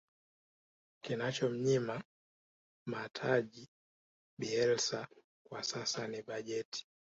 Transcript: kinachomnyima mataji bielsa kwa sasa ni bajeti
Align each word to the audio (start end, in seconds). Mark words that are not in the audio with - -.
kinachomnyima 1.03 2.03
mataji 2.85 3.67
bielsa 4.39 5.07
kwa 5.47 5.63
sasa 5.63 6.07
ni 6.07 6.21
bajeti 6.21 6.87